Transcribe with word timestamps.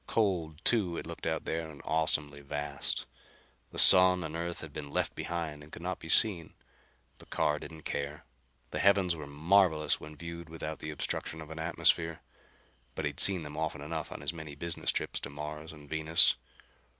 Cold, 0.07 0.65
too, 0.65 0.97
it 0.97 1.05
looked 1.05 1.27
out 1.27 1.45
there, 1.45 1.69
and 1.69 1.79
awesomely 1.85 2.41
vast. 2.41 3.05
The 3.69 3.77
sun 3.77 4.23
and 4.23 4.35
Earth 4.35 4.61
had 4.61 4.73
been 4.73 4.89
left 4.89 5.13
behind 5.13 5.61
and 5.61 5.71
could 5.71 5.83
not 5.83 5.99
be 5.99 6.09
seen. 6.09 6.55
But 7.19 7.29
Carr 7.29 7.59
didn't 7.59 7.83
care. 7.83 8.25
The 8.71 8.79
heavens 8.79 9.15
were 9.15 9.27
marvelous 9.27 9.99
when 9.99 10.15
viewed 10.15 10.49
without 10.49 10.79
the 10.79 10.89
obstruction 10.89 11.39
of 11.39 11.51
an 11.51 11.59
atmosphere. 11.59 12.21
But 12.95 13.05
he'd 13.05 13.19
seen 13.19 13.43
them 13.43 13.55
often 13.55 13.81
enough 13.81 14.11
on 14.11 14.21
his 14.21 14.33
many 14.33 14.55
business 14.55 14.91
trips 14.91 15.19
to 15.19 15.29
Mars 15.29 15.71
and 15.71 15.87
Venus. 15.87 16.33